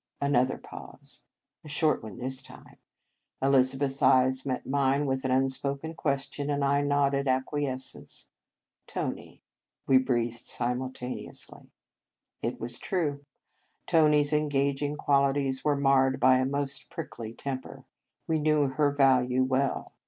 Another 0.19 0.57
pause, 0.57 1.25
a 1.63 1.69
short 1.69 2.01
one 2.01 2.17
this 2.17 2.41
time. 2.41 2.77
Elizabeth 3.39 3.91
s 3.91 4.01
eyes 4.01 4.45
met 4.47 4.65
mine 4.65 5.05
with 5.05 5.23
an 5.25 5.29
unspoken 5.29 5.93
question, 5.93 6.49
and 6.49 6.65
I 6.65 6.81
nodded 6.81 7.27
acquiescence." 7.27 8.31
Tony!" 8.91 9.43
we 9.87 9.99
breathed 9.99 10.47
simultaneously. 10.47 11.69
It 12.41 12.59
was 12.59 12.79
true. 12.79 13.23
Tony 13.85 14.21
s 14.21 14.33
engaging 14.33 14.95
quali 14.95 15.35
ties 15.43 15.63
were 15.63 15.77
marred 15.77 16.19
by 16.19 16.39
a 16.39 16.47
most 16.47 16.89
prickly 16.89 17.31
temper. 17.35 17.85
We 18.25 18.39
knew 18.39 18.69
her 18.69 18.89
value 18.91 19.43
well. 19.43 19.91